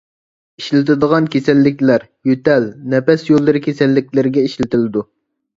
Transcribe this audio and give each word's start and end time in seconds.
ئىشلىتىدىغان 0.61 1.27
كېسەللىكلەر: 1.35 2.07
يۆتەل، 2.29 2.65
نەپەس 2.95 3.29
يوللىرى 3.29 3.63
كېسەللىكلىرىگە 3.69 4.49
ئىشلىتىلىدۇ. 4.49 5.07